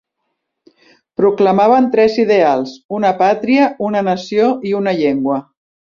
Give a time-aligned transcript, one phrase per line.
[1.21, 5.39] Proclamaven tres ideals, una pàtria, una nació i una llengua.